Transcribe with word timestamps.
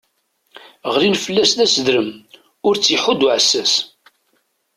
Ɣlin 0.93 1.19
fell-as 1.23 1.51
d 1.57 1.59
aseddrem, 1.65 2.09
ur 2.67 2.73
tt-iḥudd 2.75 3.25
uɛessas-is. 3.25 3.73